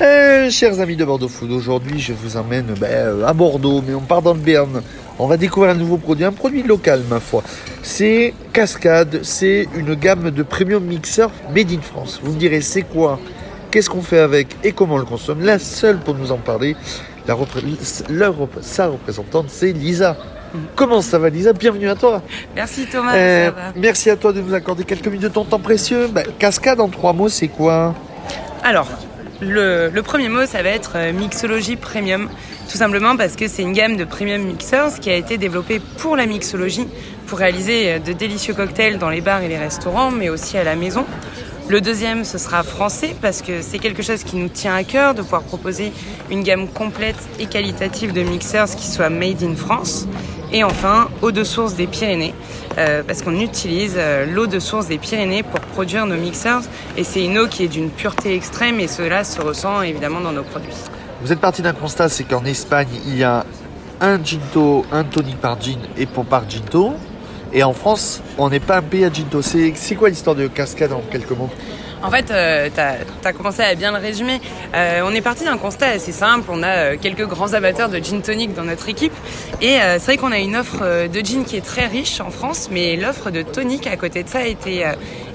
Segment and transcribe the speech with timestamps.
[0.00, 4.00] Euh, chers amis de Bordeaux Food, aujourd'hui je vous emmène ben, à Bordeaux, mais on
[4.00, 4.80] part dans le Béarn.
[5.18, 7.42] On va découvrir un nouveau produit, un produit local ma foi.
[7.82, 12.20] C'est Cascade, c'est une gamme de premium mixeurs made in France.
[12.22, 13.18] Vous me direz c'est quoi?
[13.72, 15.44] Qu'est-ce qu'on fait avec et comment on le consomme?
[15.44, 16.76] La seule pour nous en parler,
[17.26, 17.36] la
[18.08, 20.16] leur, sa représentante, c'est Lisa.
[20.76, 21.52] Comment ça va Lisa?
[21.52, 22.22] Bienvenue à toi.
[22.54, 23.16] Merci Thomas.
[23.16, 26.06] Euh, merci à toi de nous accorder quelques minutes de ton temps précieux.
[26.06, 27.96] Ben, cascade en trois mots, c'est quoi?
[28.62, 28.88] Alors,
[29.40, 32.28] le, premier mot, ça va être euh, mixologie premium.
[32.70, 36.16] Tout simplement parce que c'est une gamme de premium mixers qui a été développée pour
[36.16, 36.88] la mixologie,
[37.26, 40.64] pour réaliser euh, de délicieux cocktails dans les bars et les restaurants, mais aussi à
[40.64, 41.04] la maison.
[41.68, 45.14] Le deuxième, ce sera français parce que c'est quelque chose qui nous tient à cœur
[45.14, 45.92] de pouvoir proposer
[46.30, 50.06] une gamme complète et qualitative de mixers qui soit made in France.
[50.52, 52.34] Et enfin, eau de source des Pyrénées,
[52.78, 56.62] euh, parce qu'on utilise euh, l'eau de source des Pyrénées pour produire nos mixers.
[56.96, 60.32] Et c'est une eau qui est d'une pureté extrême et cela se ressent évidemment dans
[60.32, 60.74] nos produits.
[61.22, 63.44] Vous êtes parti d'un constat, c'est qu'en Espagne, il y a
[64.00, 66.94] un ginto, un tonic par gin et pour par ginto.
[67.52, 69.42] Et en France, on n'est pas un pays à ginto.
[69.42, 71.50] C'est quoi l'histoire de Cascade en quelques mots?
[72.02, 72.80] En fait, euh, tu
[73.26, 74.40] as, commencé à bien le résumer.
[74.74, 76.48] Euh, on est parti d'un constat assez simple.
[76.50, 79.12] On a euh, quelques grands amateurs de gin tonic dans notre équipe.
[79.60, 82.68] Et c'est vrai qu'on a une offre de gin qui est très riche en France,
[82.70, 84.84] mais l'offre de tonic à côté de ça était,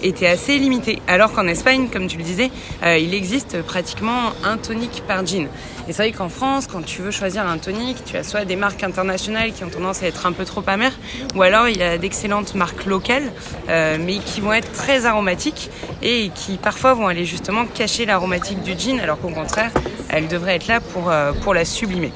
[0.02, 1.02] était assez limitée.
[1.10, 2.50] Alors qu'en Espagne, comme tu le disais,
[2.86, 5.48] il existe pratiquement un tonic par gin.
[5.90, 8.56] Et c'est vrai qu'en France, quand tu veux choisir un tonic, tu as soit des
[8.56, 10.98] marques internationales qui ont tendance à être un peu trop amères,
[11.36, 13.30] ou alors il y a d'excellentes marques locales,
[13.68, 15.70] mais qui vont être très aromatiques
[16.02, 19.72] et qui parfois vont aller justement cacher l'aromatique du gin, alors qu'au contraire,
[20.10, 22.12] elle devrait être là pour, euh, pour la sublimer.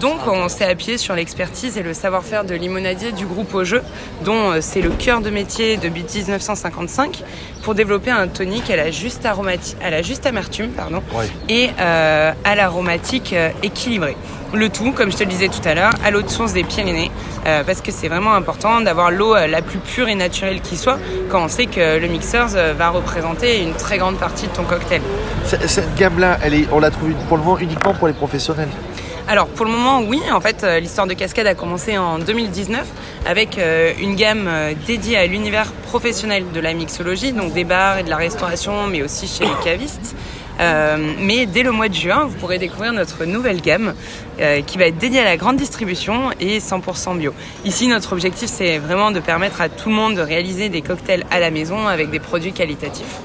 [0.00, 3.82] Donc on s'est appuyé sur l'expertise et le savoir-faire de limonadier du groupe au jeu,
[4.24, 7.22] dont euh, c'est le cœur de métier depuis 1955,
[7.62, 11.02] pour développer un tonique à la juste, à la juste amertume pardon,
[11.48, 14.16] et euh, à l'aromatique équilibrée.
[14.54, 16.64] Le tout, comme je te le disais tout à l'heure, à l'eau de source des
[16.64, 17.10] Pyrénées,
[17.46, 20.78] euh, parce que c'est vraiment important d'avoir l'eau euh, la plus pure et naturelle qui
[20.78, 24.52] soit, quand on sait que le mixeur euh, va représenter une très grande partie de
[24.52, 25.02] ton cocktail.
[25.44, 26.38] Cette gamme-là,
[26.72, 28.70] on la trouve pour le moment uniquement pour les professionnels
[29.28, 32.86] alors pour le moment oui, en fait l'histoire de Cascade a commencé en 2019
[33.26, 33.60] avec
[34.00, 34.48] une gamme
[34.86, 39.02] dédiée à l'univers professionnel de la mixologie, donc des bars et de la restauration mais
[39.02, 40.16] aussi chez les cavistes.
[40.60, 43.94] Euh, mais dès le mois de juin, vous pourrez découvrir notre nouvelle gamme
[44.40, 47.32] euh, qui va être dédiée à la grande distribution et 100% bio.
[47.64, 51.24] Ici, notre objectif, c'est vraiment de permettre à tout le monde de réaliser des cocktails
[51.30, 53.20] à la maison avec des produits qualitatifs.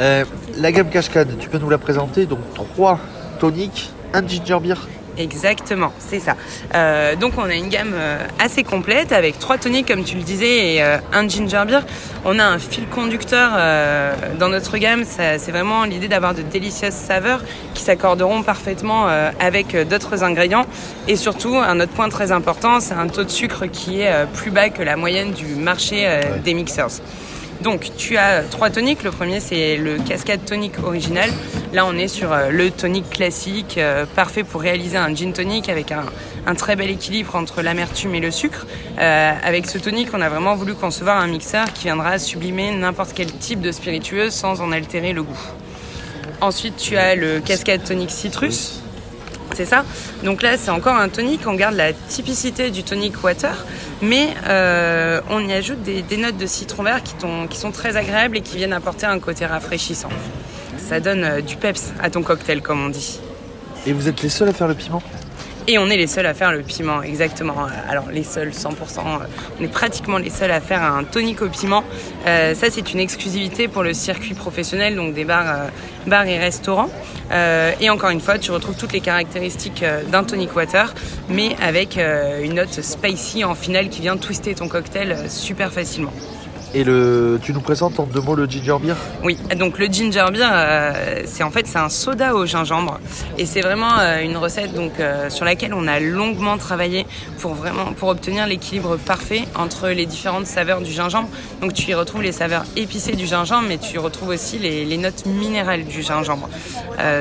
[0.00, 0.24] Euh,
[0.58, 2.26] la gamme Cascade, tu peux nous la présenter?
[2.26, 2.98] Donc trois
[3.40, 4.76] toniques, un ginger beer
[5.18, 6.36] Exactement, c'est ça.
[6.74, 10.22] Euh, donc on a une gamme euh, assez complète avec trois toniques comme tu le
[10.22, 11.80] disais et euh, un ginger beer.
[12.24, 13.52] On a un fil conducteur
[14.38, 15.04] dans notre gamme.
[15.06, 17.40] C'est vraiment l'idée d'avoir de délicieuses saveurs
[17.72, 19.06] qui s'accorderont parfaitement
[19.38, 20.66] avec d'autres ingrédients.
[21.06, 24.50] Et surtout, un autre point très important, c'est un taux de sucre qui est plus
[24.50, 26.08] bas que la moyenne du marché
[26.44, 27.00] des mixers.
[27.60, 29.02] Donc tu as trois toniques.
[29.02, 31.30] Le premier c'est le cascade tonique original.
[31.76, 35.68] Là on est sur euh, le tonique classique, euh, parfait pour réaliser un gin tonic
[35.68, 38.66] avec un, très bel équilibre entre l'amertume et le sucre.
[38.98, 43.12] Euh, avec ce tonique on a vraiment voulu concevoir un mixeur qui viendra sublimer n'importe
[43.14, 45.38] quel type de spiritueuse sans en altérer le goût.
[46.40, 48.80] Ensuite tu as le cascade tonique citrus
[49.54, 49.84] c'est ça.
[50.22, 51.46] Donc là, c'est encore un tonic.
[51.46, 53.64] On garde la typicité du tonic water,
[54.02, 57.14] mais euh, on y ajoute des, notes de citron vert qui,
[57.48, 60.10] qui, sont très agréables et qui viennent apporter un côté rafraîchissant.
[60.88, 63.18] Ça donne euh, du peps à ton cocktail, comme on dit.
[63.86, 65.02] Et vous êtes les seuls à faire le piment?
[65.68, 67.56] Et on est les seuls à faire le piment, exactement.
[67.88, 68.70] Alors les seuls, 100%.
[69.58, 71.82] On est pratiquement les seuls à faire un tonic au piment.
[72.26, 75.68] Euh, ça, c'est une exclusivité pour le circuit professionnel, donc des bars, euh,
[76.06, 76.88] bars et restaurants.
[77.32, 80.94] Euh, et encore une fois, tu retrouves toutes les caractéristiques d'un tonic water,
[81.28, 86.12] mais avec une note spicy en finale qui vient twister ton cocktail super facilement.
[86.74, 88.94] Et le, tu nous présentes en deux mots le ginger beer?
[89.22, 92.98] Oui, donc le ginger beer, euh, c'est en fait c'est un soda au gingembre
[93.38, 97.06] et c'est vraiment euh, une recette donc euh, sur laquelle on a longuement travaillé
[97.38, 101.28] pour vraiment pour obtenir l'équilibre parfait entre les différentes saveurs du gingembre.
[101.60, 104.96] Donc tu y retrouves les saveurs épicées du gingembre, mais tu y retrouves aussi les,
[104.96, 106.48] notes minérales du gingembre.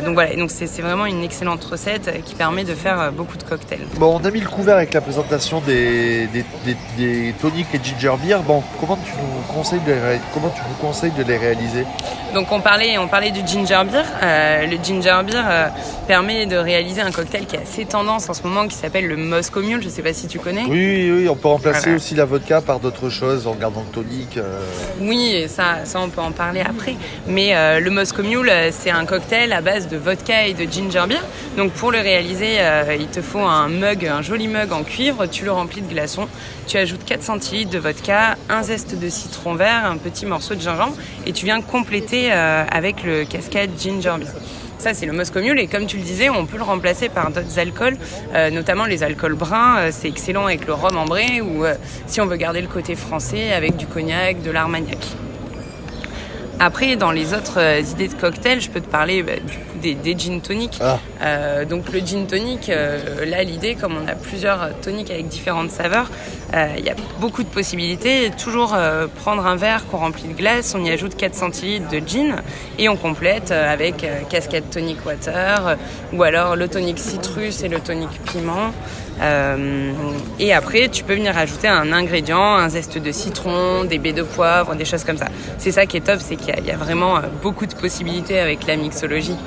[0.05, 3.85] donc voilà, donc c'est vraiment une excellente recette qui permet de faire beaucoup de cocktails.
[3.97, 7.81] Bon, on a mis le couvert avec la présentation des, des, des, des toniques et
[7.83, 8.39] ginger beer.
[8.47, 11.85] Bon, comment tu nous conseilles de les comment tu nous conseilles de les réaliser
[12.33, 14.03] Donc on parlait, on parlait du ginger beer.
[14.23, 15.67] Euh, le ginger beer euh,
[16.07, 19.15] permet de réaliser un cocktail qui est assez tendance en ce moment, qui s'appelle le
[19.15, 19.81] Moscow Mule.
[19.81, 20.65] Je sais pas si tu connais.
[20.67, 24.39] Oui, oui, on peut remplacer aussi la vodka par d'autres choses en gardant le tonique.
[24.99, 26.95] Oui, et ça, ça on peut en parler après.
[27.27, 31.21] Mais le Moscow Mule, c'est un cocktail à base de vodka et de ginger beer.
[31.57, 32.57] Donc pour le réaliser,
[32.99, 35.25] il te faut un mug, un joli mug en cuivre.
[35.27, 36.27] Tu le remplis de glaçons.
[36.67, 40.61] Tu ajoutes 4 centilitres de vodka, un zeste de citron vert, un petit morceau de
[40.61, 40.95] gingembre
[41.25, 44.29] et tu viens compléter euh, avec le cascade ginger beer.
[44.77, 47.31] Ça, c'est le Moscow Mule et comme tu le disais, on peut le remplacer par
[47.31, 47.97] d'autres alcools,
[48.33, 49.77] euh, notamment les alcools bruns.
[49.77, 51.63] Euh, c'est excellent avec le rhum ambré ou
[52.07, 54.97] si on veut garder le côté français avec du cognac, de l'armagnac.
[56.59, 57.59] Après, dans les autres
[57.91, 59.57] idées de cocktails, je peux te parler bah, du
[59.93, 60.79] des, gin toniques.
[60.81, 60.99] Ah.
[61.21, 65.71] Euh, donc le gin tonic, euh, là l'idée, comme on a plusieurs toniques avec différentes
[65.71, 66.09] saveurs,
[66.53, 68.31] euh, il y a beaucoup de possibilités.
[68.41, 68.75] Toujours
[69.23, 72.37] prendre un verre qu'on remplit de glace, on y ajoute 4 centilitres de gin
[72.79, 75.77] et on complète avec cascade tonic water
[76.13, 78.71] ou alors le tonic citrus et le tonic piment.
[79.21, 84.23] Et après, tu peux venir ajouter un ingrédient, un zeste de citron, des baies de
[84.23, 85.27] poivre, des choses comme ça.
[85.57, 88.75] C'est ça qui est top, c'est qu'il y, a vraiment beaucoup de possibilités avec la
[88.75, 89.37] mixologie.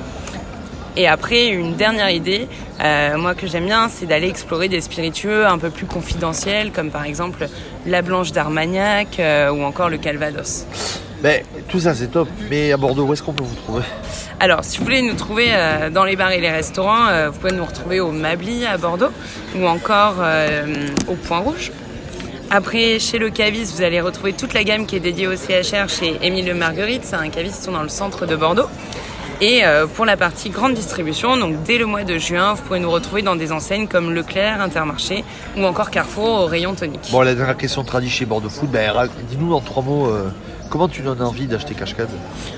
[0.97, 2.47] Et après, une dernière idée,
[2.81, 6.89] euh, moi que j'aime bien, c'est d'aller explorer des spiritueux un peu plus confidentiels, comme
[6.89, 7.47] par exemple
[7.85, 10.65] la Blanche d'Armagnac euh, ou encore le Calvados.
[11.23, 12.27] Mais tout ça c'est top.
[12.49, 13.83] Mais à Bordeaux, où est-ce qu'on peut vous trouver
[14.41, 17.51] alors, si vous voulez nous trouver euh, dans les bars et les restaurants, vous pouvez
[17.51, 19.09] nous retrouver au Mabli à Bordeaux
[19.53, 20.15] ou encore
[21.09, 21.73] au Point Rouge.
[22.51, 25.87] Après, chez le caviste, vous allez retrouver toute la gamme qui est dédiée au CHR
[25.87, 27.01] chez Émile Le Marguerite.
[27.03, 28.67] C'est un caviste qui sont dans le centre de Bordeaux.
[29.39, 32.79] Et euh, pour la partie grande distribution, donc dès le mois de juin, vous pouvez
[32.79, 35.23] nous retrouver dans des enseignes comme Leclerc, Intermarché
[35.57, 37.09] ou encore Carrefour au rayon tonique.
[37.11, 40.11] Bon, la dernière question tradie chez Bordeaux Food, bah, dis-nous en trois mots.
[40.69, 42.09] Comment tu donnes envie d'acheter Cascade?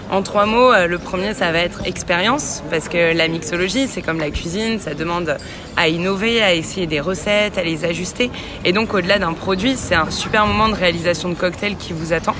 [0.09, 4.01] En trois mots, euh, le premier, ça va être expérience, parce que la mixologie, c'est
[4.01, 5.37] comme la cuisine, ça demande
[5.77, 8.29] à innover, à essayer des recettes, à les ajuster.
[8.65, 12.11] Et donc, au-delà d'un produit, c'est un super moment de réalisation de cocktail qui vous
[12.11, 12.35] attend.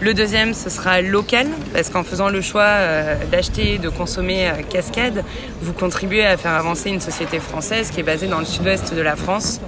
[0.00, 4.62] Le deuxième, ce sera local, parce qu'en faisant le choix euh, d'acheter, de consommer euh,
[4.68, 5.22] Cascade,
[5.60, 9.00] vous contribuez à faire avancer une société française qui est basée dans le sud-ouest de
[9.00, 9.60] la France.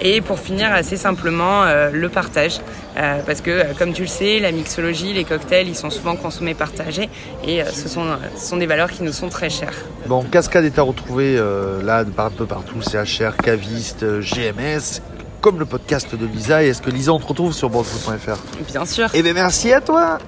[0.00, 2.60] Et pour finir, assez simplement, euh, le partage.
[2.94, 7.08] parce que, comme tu le sais, la mixologie, les cocktails, ils sont souvent consommés partagés.
[7.46, 8.06] Et ce, sont,
[8.36, 9.74] ce sont des valeurs qui nous sont très chères.
[10.06, 11.36] Bon, Cascade est à retrouver
[11.82, 15.00] là, un peu partout, CHR, Caviste, GMS
[15.44, 16.64] comme le podcast de Lisa.
[16.64, 18.38] Et est-ce que Lisa, on te retrouve sur bordeaux.fr
[18.72, 19.10] Bien sûr.
[19.12, 20.18] Eh bien, merci à toi.